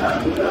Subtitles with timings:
[0.00, 0.49] c'est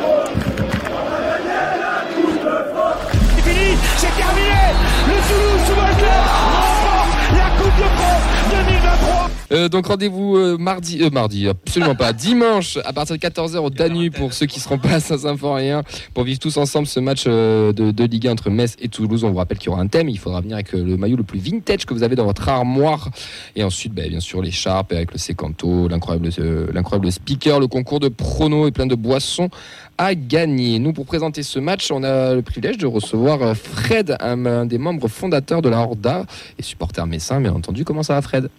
[9.52, 13.70] Euh, donc rendez-vous euh, mardi, euh, mardi, absolument pas, dimanche à partir de 14h au
[13.72, 15.84] Danube pour ceux qui seront pas à Saint-Symphorien
[16.14, 19.24] pour vivre tous ensemble ce match de, de Ligue 1 entre Metz et Toulouse.
[19.24, 21.24] On vous rappelle qu'il y aura un thème, il faudra venir avec le maillot le
[21.24, 23.10] plus vintage que vous avez dans votre armoire
[23.56, 26.30] et ensuite bah, bien sûr l'écharpe avec le sécanto, l'incroyable
[26.72, 29.50] l'incroyable speaker, le concours de pronos et plein de boissons
[29.98, 30.78] à gagner.
[30.78, 34.78] Nous pour présenter ce match, on a le privilège de recevoir Fred, un, un des
[34.78, 36.26] membres fondateurs de la Horda
[36.60, 37.84] et supporter messin bien entendu.
[37.84, 38.50] Comment ça va Fred?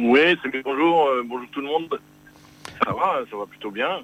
[0.00, 2.00] Oui, c'est bonjour, euh, bonjour tout le monde.
[2.84, 3.98] Ça va, ça va plutôt bien.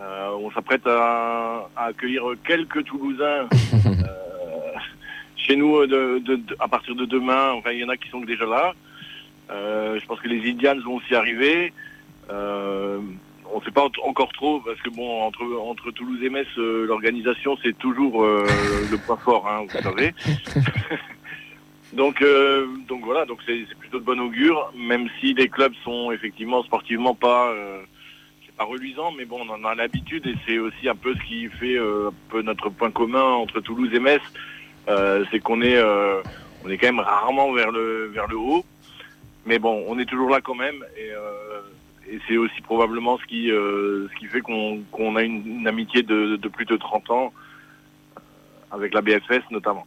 [0.00, 3.46] Euh, on s'apprête à, à accueillir quelques Toulousains
[3.86, 4.72] euh,
[5.36, 7.52] chez nous de, de- de- à partir de demain.
[7.52, 8.72] Enfin, il y en a qui sont déjà là.
[9.48, 11.72] Je pense que les Indians vont aussi arriver.
[12.28, 16.48] On ne sait pas en- encore trop parce que bon, entre, entre Toulouse et Metz,
[16.56, 20.14] l'organisation c'est toujours le point fort, hein, vous savez.
[21.92, 26.10] Donc, euh, donc voilà, donc c'est plutôt de bon augure, même si les clubs sont
[26.10, 27.82] effectivement sportivement pas, euh,
[28.56, 31.48] pas reluisant, mais bon, on en a l'habitude et c'est aussi un peu ce qui
[31.48, 34.22] fait euh, un peu notre point commun entre Toulouse et Metz,
[34.88, 36.22] euh, c'est qu'on est, euh,
[36.64, 38.64] on est quand même rarement vers le vers le haut,
[39.44, 41.60] mais bon, on est toujours là quand même et, euh,
[42.10, 46.02] et c'est aussi probablement ce qui ce qui fait qu'on qu'on a une, une amitié
[46.02, 47.32] de, de plus de 30 ans
[48.70, 49.86] avec la BFS notamment.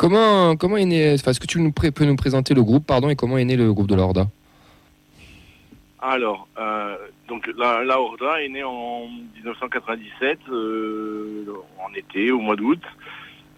[0.00, 3.10] Comment, comment est né, enfin, est-ce que tu nous peux nous présenter le groupe, pardon,
[3.10, 4.28] et comment est né le groupe de la Horda?
[6.00, 6.96] Alors, euh,
[7.28, 11.44] donc la, la Horda est née en 1997, euh,
[11.78, 12.80] en été, au mois d'août,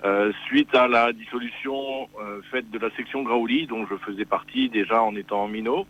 [0.05, 2.09] euh, suite à la dissolution
[2.51, 5.87] faite de la section Graouli, dont je faisais partie déjà en étant minot.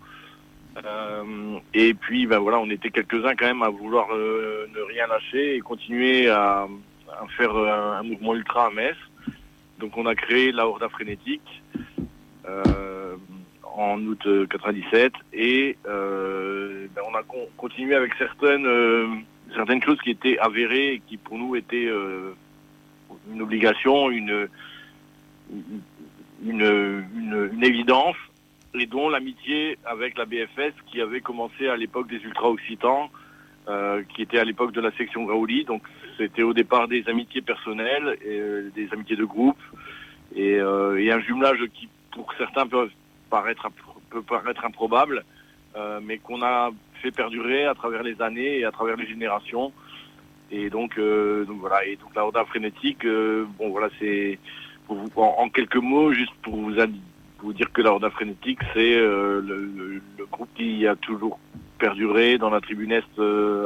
[1.73, 5.61] Et puis, ben voilà, on était quelques-uns quand même à vouloir ne rien lâcher et
[5.61, 6.67] continuer à,
[7.37, 8.97] faire euh, un mouvement ultra à Metz.
[9.83, 11.63] Donc, on a créé la Horda Frénétique.
[12.49, 13.17] Euh,
[13.75, 19.07] en août euh, 97 et euh, ben, on a con- continué avec certaines euh,
[19.85, 22.35] choses qui étaient avérées et qui pour nous étaient euh,
[23.33, 24.49] une obligation, une
[27.63, 28.17] évidence
[28.75, 33.11] et dont l'amitié avec la BFS qui avait commencé à l'époque des ultra occitans
[33.69, 35.83] euh, qui était à l'époque de la section Graouli donc
[36.17, 39.61] c'était au départ des amitiés personnelles et euh, des amitiés de groupe
[40.35, 42.91] et, euh, et un jumelage qui pour certains peuvent
[43.31, 43.69] paraître
[44.11, 45.25] peut paraître improbable,
[45.77, 46.71] euh, mais qu'on a
[47.01, 49.73] fait perdurer à travers les années et à travers les générations.
[50.51, 51.87] Et donc, voilà.
[51.87, 53.07] Et la Horda frénétique,
[53.59, 54.39] bon voilà, c'est
[55.17, 56.73] en, quelques mots, juste pour vous,
[57.55, 61.39] dire que la Horda frénétique, c'est le, le- groupe qui a toujours
[61.79, 63.19] perduré dans la tribune Est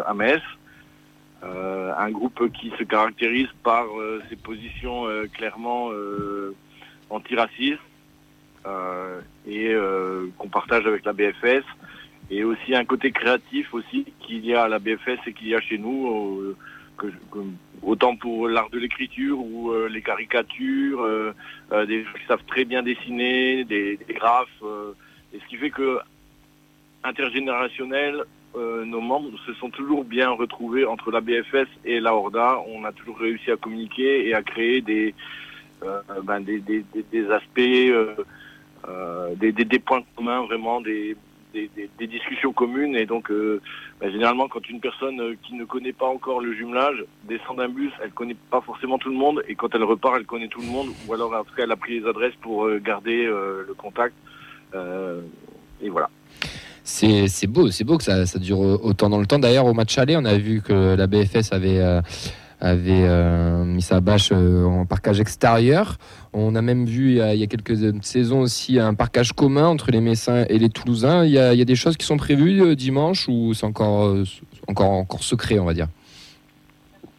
[0.06, 0.42] à Metz.
[1.46, 6.54] Euh, un groupe qui se caractérise par euh, ses positions euh, clairement euh,
[7.10, 7.80] antiracistes
[9.46, 9.76] et
[10.38, 11.62] qu'on partage avec la BFS
[12.32, 15.54] et aussi un côté créatif aussi qu'il y a à la BFS et qu'il y
[15.54, 16.56] a chez nous
[17.80, 21.32] autant pour l'art de l'écriture ou les caricatures
[21.70, 24.64] des gens qui savent très bien dessiner des, des graphes
[25.32, 26.00] et ce qui fait que
[27.04, 28.24] intergénérationnel
[28.56, 32.84] euh, nos membres se sont toujours bien retrouvés entre la BFS et la Horda on
[32.84, 35.14] a toujours réussi à communiquer et à créer des
[35.84, 38.14] euh, ben, des, aspects euh,
[38.88, 41.16] euh, des, points communs, vraiment des,
[42.00, 42.96] discussions communes.
[42.96, 43.60] Et donc, euh,
[44.00, 47.68] bah, généralement, quand une personne euh, qui ne connaît pas encore le jumelage descend d'un
[47.68, 49.42] bus, elle connaît pas forcément tout le monde.
[49.48, 50.88] Et quand elle repart, elle connaît tout le monde.
[51.06, 53.74] Ou alors, en tout cas, elle a pris les adresses pour euh, garder euh, le
[53.74, 54.14] contact.
[54.74, 55.22] Euh,
[55.80, 56.10] et voilà.
[56.88, 59.40] C'est c'est beau, c'est beau que ça, ça dure autant dans le temps.
[59.40, 62.00] D'ailleurs, au match aller, on a vu que la BFS avait, euh,
[62.60, 65.98] avait euh, mis sa bâche euh, en parcage extérieur.
[66.32, 69.32] On a même vu il y a, il y a quelques saisons aussi un parcage
[69.32, 71.24] commun entre les Messins et les Toulousains.
[71.24, 73.66] Il y a, il y a des choses qui sont prévues euh, dimanche ou c'est
[73.66, 74.24] encore, euh,
[74.68, 75.88] encore, encore secret, on va dire?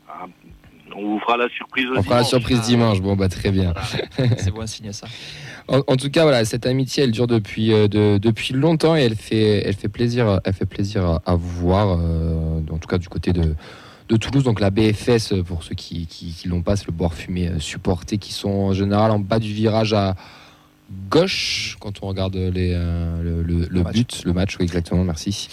[0.07, 0.27] Ah,
[0.95, 1.87] On vous fera la surprise.
[1.93, 3.01] On fera la surprise dimanche.
[3.01, 3.73] Bon, bah très bien.
[4.37, 5.07] C'est bon à signer ça.
[5.67, 9.01] En, en tout cas, voilà, cette amitié, elle dure depuis, euh, de- depuis longtemps et
[9.01, 11.97] elle fait, elle fait plaisir, elle fait plaisir à, à vous voir.
[11.99, 13.53] euh, en tout cas, du côté de,
[14.09, 17.13] de Toulouse, donc la BFS, pour ceux qui, qui, qui l'ont pas, c'est le boire
[17.13, 20.15] fumé euh, supporté, qui sont en général en bas du virage à
[21.09, 23.93] gauche quand on regarde les, euh, le, le- le match.
[23.93, 25.49] but, le match, oui, exactement, merci,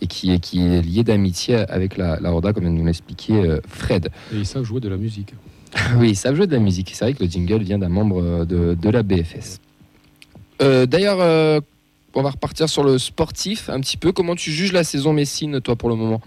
[0.00, 3.34] et qui, est- qui est lié d'amitié avec la, la Horda, comme nous l'a expliqué
[3.34, 4.08] euh, Fred.
[4.32, 5.34] Et ils savent jouer de la musique.
[5.98, 6.90] Oui, savent jouer de la musique.
[6.92, 9.60] C'est vrai que le jingle vient d'un membre euh, de, la BFS.
[10.62, 11.60] Euh, D'ailleurs, euh,
[12.14, 14.12] on va repartir sur le sportif un petit peu.
[14.12, 16.20] Comment tu juges la saison Messine, toi, pour le moment?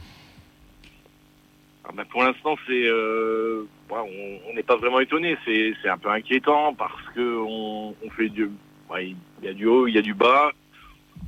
[1.83, 2.89] Ah ben, pour l'instant, c'est,
[3.89, 5.37] on n'est pas vraiment étonné.
[5.45, 8.49] C'est, un peu inquiétant parce que on, on fait du,
[8.99, 10.51] il y a du haut, il y a du bas.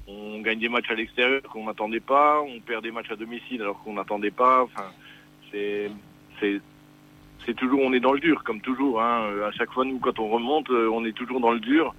[0.07, 2.42] On gagne des matchs à l'extérieur qu'on n'attendait pas.
[2.42, 4.63] On perd des matchs à domicile alors qu'on n'attendait pas.
[4.63, 4.92] Enfin,
[5.51, 5.89] c'est,
[7.45, 9.01] c'est, toujours, on est dans le dur comme toujours.
[9.01, 9.30] Hein.
[9.45, 11.94] À chaque fois, nous, quand on remonte, euh, on est toujours dans le dur.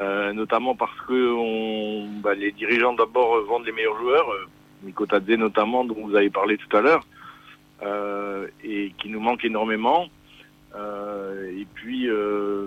[0.00, 4.46] Euh, notamment parce que bah, les dirigeants d'abord euh, vendent les meilleurs joueurs, euh,
[4.82, 7.06] Nico Tadze notamment, dont vous avez parlé tout à l'heure,
[7.84, 10.08] euh, et qui nous manque énormément.
[10.74, 12.66] Euh, et puis euh,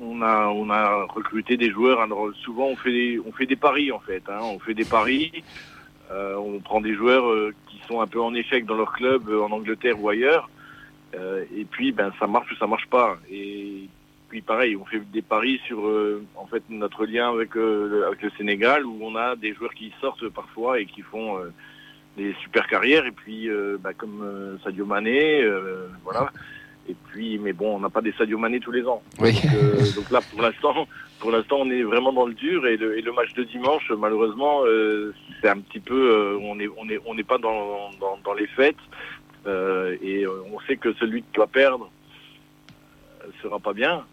[0.00, 2.00] on a recruté des joueurs.
[2.00, 2.90] Alors souvent on fait
[3.46, 4.22] des, paris en fait.
[4.30, 5.44] Hein, on fait des paris.
[6.10, 9.28] Euh, on prend des joueurs euh, qui sont un peu en échec dans leur club
[9.28, 10.48] euh, en Angleterre ou ailleurs.
[11.14, 13.18] Euh, et puis ben ça marche ou ça marche pas.
[13.30, 13.88] Et
[14.28, 18.06] puis pareil, on fait des paris sur euh, en fait notre lien avec, euh, le-
[18.06, 21.38] avec le Sénégal où on a des joueurs qui sortent parfois et qui font
[22.16, 23.48] des super carrières et puis
[23.80, 25.44] bah, comme Sadio Mané,
[26.04, 26.30] voilà.
[26.88, 29.02] Et puis mais bon, on n'a pas des Sadio Mané tous les ans.
[29.20, 29.32] Oui.
[29.42, 30.86] Donc, donc là pour l'instant,
[31.18, 33.90] pour l'instant on est vraiment dans le dur et le, et le match de dimanche
[33.98, 34.62] malheureusement
[35.40, 38.46] c'est un petit peu on est on est on n'est pas dans, dans, dans les
[38.48, 38.76] fêtes
[39.46, 41.90] et euh, on sait que celui qui va perdre
[43.22, 44.04] euh, sera pas bien.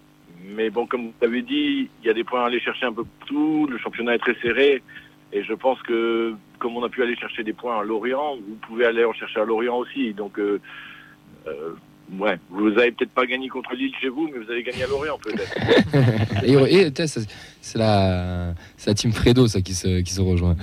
[0.44, 2.94] Mais bon, comme vous l'avez dit, il y a des points à aller chercher un
[2.94, 3.68] peu partout.
[3.70, 4.84] Le championnat est très serré.
[5.34, 8.56] Et je pense que, comme on a pu aller chercher des points à Lorient, vous
[8.68, 10.14] pouvez aller en chercher à Lorient aussi.
[10.14, 10.62] Donc, euh,
[11.48, 11.74] euh,
[12.20, 14.88] ouais, vous avez peut-être pas gagné contre Lille chez vous, mais vous avez gagné à
[14.88, 16.44] Lorient peut-être.
[16.44, 16.92] Et, et,
[17.68, 18.54] c'est la,
[18.86, 20.56] la team Fredo ça qui se, qui se rejoint.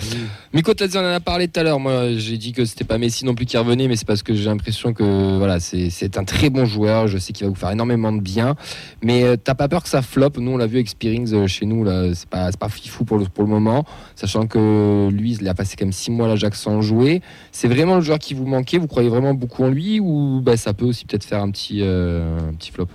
[0.55, 1.79] Miko Tadze, on en a parlé tout à l'heure.
[1.79, 4.33] Moi, j'ai dit que c'était pas Messi non plus qui revenait, mais c'est parce que
[4.33, 7.07] j'ai l'impression que voilà, c'est c'est un très bon joueur.
[7.07, 8.57] Je sais qu'il va vous faire énormément de bien.
[9.03, 10.39] Mais euh, t'as pas peur que ça floppe?
[10.39, 11.85] Nous, on l'a vu avec Spearings euh, chez nous.
[11.85, 15.47] là, C'est pas, c'est pas fifou pour le, pour le moment, sachant que lui, il
[15.49, 17.21] a passé quand même six mois à l'Ajax sans jouer.
[17.53, 18.79] C'est vraiment le joueur qui vous manquait?
[18.79, 20.01] Vous croyez vraiment beaucoup en lui?
[20.01, 22.89] Ou bah, ça peut aussi peut-être faire un petit, euh, un petit flop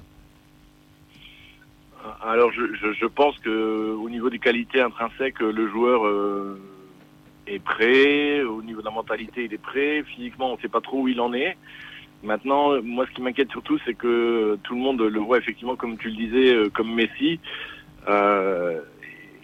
[2.21, 6.59] Alors, je, je, je pense que au niveau des qualités intrinsèques, le joueur euh,
[7.47, 8.41] est prêt.
[8.41, 10.03] Au niveau de la mentalité, il est prêt.
[10.03, 11.57] Physiquement, on ne sait pas trop où il en est.
[12.21, 15.97] Maintenant, moi, ce qui m'inquiète surtout, c'est que tout le monde le voit effectivement, comme
[15.97, 17.39] tu le disais, euh, comme Messi.
[18.09, 18.81] Euh,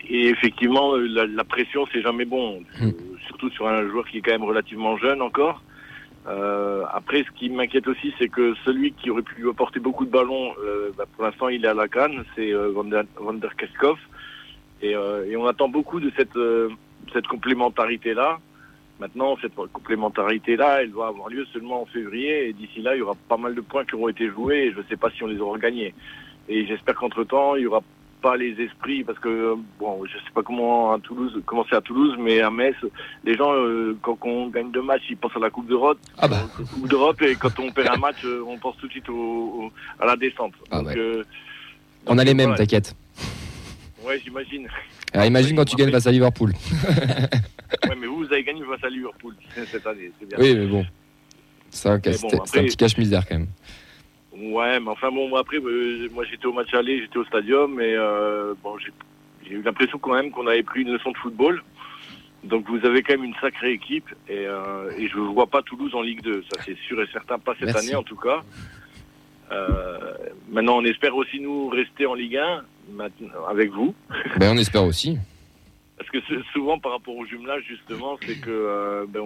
[0.08, 2.62] et effectivement, la, la pression, c'est jamais bon.
[2.82, 2.92] Euh,
[3.28, 5.62] surtout sur un joueur qui est quand même relativement jeune encore.
[6.27, 10.06] Euh, après, ce qui m'inquiète aussi, c'est que celui qui aurait pu lui apporter beaucoup
[10.06, 13.04] de ballons, euh, bah, pour l'instant, il est à la canne, c'est euh, Van der,
[13.04, 13.51] der
[14.83, 16.38] euh, et on attend beaucoup de cette,
[17.13, 18.39] cette complémentarité-là.
[19.00, 22.50] Maintenant, cette complémentarité-là, elle va avoir lieu seulement en février.
[22.50, 24.68] Et d'ici là, il y aura pas mal de points qui auront été joués.
[24.68, 25.94] Et je ne sais pas si on les aura gagnés.
[26.48, 27.81] Et j'espère qu'entre-temps, il y aura
[28.25, 31.75] pas les esprits parce que euh, bon je sais pas comment à Toulouse comment c'est
[31.75, 32.75] à Toulouse mais à Metz
[33.24, 36.27] les gens euh, quand on gagne deux matchs ils pensent à la Coupe d'Europe Ah
[36.27, 36.38] bah.
[36.60, 39.13] euh, Coupe d'Europe et quand on perd un match on pense tout de suite au,
[39.16, 40.98] au- à la descente Ah donc, ouais.
[40.98, 41.24] euh,
[42.07, 42.57] On donc, a les mêmes, voilà.
[42.66, 42.95] t'inquiète.
[44.04, 44.68] ouais j'imagine
[45.13, 46.51] Alors imagine quand tu gagnes face à Liverpool.
[47.89, 49.36] ouais mais vous vous avez gagné face à Liverpool
[49.72, 50.83] cette année c'est bien Oui, mais bon.
[51.69, 53.48] C'est un, bon, un petit cache-misère quand même.
[54.38, 57.80] Ouais, mais enfin bon, moi après, euh, moi j'étais au match aller, j'étais au stadium,
[57.80, 61.64] et euh, bon, j'ai eu l'impression quand même qu'on avait pris une leçon de football.
[62.44, 65.62] Donc vous avez quand même une sacrée équipe, et, euh, et je ne vois pas
[65.62, 67.88] Toulouse en Ligue 2, ça c'est sûr et certain, pas cette Merci.
[67.88, 68.44] année en tout cas.
[70.50, 72.63] Maintenant, on espère aussi nous rester en Ligue 1
[72.94, 73.96] maintenant, avec vous.
[74.38, 75.18] Ben, on espère aussi.
[75.98, 76.18] Parce que
[76.52, 79.24] souvent, par rapport au jumelage, justement, c'est que euh, ben,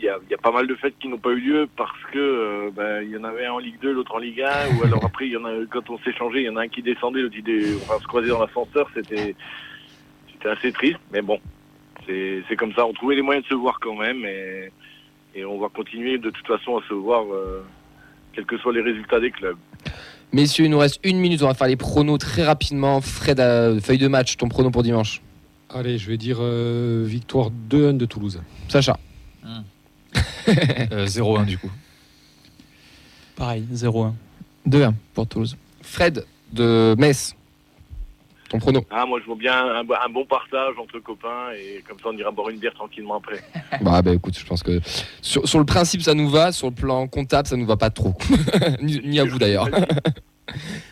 [0.00, 3.02] y, a, pas mal de fêtes qui n'ont pas eu lieu parce que euh, ben,
[3.02, 5.30] il y en avait un en Ligue 2, l'autre en Ligue 1, ou alors après,
[5.70, 8.06] quand on s'est changé, il y en a un qui descendait, l'autre on va se
[8.06, 9.34] croiser dans l'ascenseur, c'était
[10.44, 11.38] assez triste, mais bon,
[12.06, 12.86] c'est comme ça.
[12.86, 14.72] On trouvait les moyens de se voir quand même, et,
[15.34, 17.62] et on va continuer de toute façon à se voir, euh,
[18.32, 19.58] quels que soient les résultats des clubs.
[20.32, 21.42] Messieurs, il nous reste une minute.
[21.42, 23.02] On va faire les pronos très rapidement.
[23.02, 25.20] Fred, euh, feuille de match, ton prono pour dimanche.
[25.74, 28.42] Allez, je vais dire euh, victoire 2-1 de Toulouse.
[28.68, 28.98] Sacha.
[30.48, 31.70] Euh, 0-1 du coup.
[33.36, 34.12] Pareil, 0-1.
[34.68, 35.56] 2-1 pour Toulouse.
[35.80, 37.34] Fred de Metz.
[38.50, 38.84] Ton prono.
[38.90, 42.16] Ah, moi, je vois bien un, un bon partage entre copains, et comme ça, on
[42.18, 43.42] ira boire une bière tranquillement après.
[43.80, 44.78] bah, bah écoute, je pense que
[45.22, 46.52] sur, sur le principe, ça nous va.
[46.52, 48.14] Sur le plan comptable, ça nous va pas trop.
[48.82, 49.68] ni, ni à vous d'ailleurs.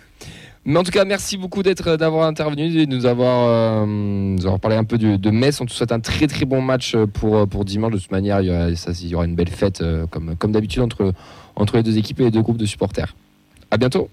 [0.66, 4.44] Mais en tout cas, merci beaucoup d'être, d'avoir intervenu et de nous avoir, euh, nous
[4.44, 5.58] avoir parlé un peu de, de Metz.
[5.60, 7.92] On te souhaite un très très bon match pour, pour dimanche.
[7.92, 10.36] De toute manière, il y aura, ça, il y aura une belle fête euh, comme,
[10.36, 11.14] comme d'habitude entre,
[11.56, 13.14] entre les deux équipes et les deux groupes de supporters.
[13.70, 14.10] À bientôt.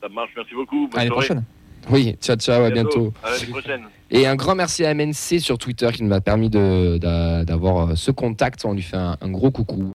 [0.00, 0.86] Ça marche, merci beaucoup.
[0.88, 1.42] Bonne À l'année prochaine.
[1.90, 3.12] Oui, ciao ciao, à bientôt.
[3.24, 3.82] À l'année prochaine.
[4.12, 8.12] Et un grand merci à MNC sur Twitter qui nous a permis d'avoir euh, ce
[8.12, 8.64] contact.
[8.64, 9.90] On lui fait un- un gros coucou.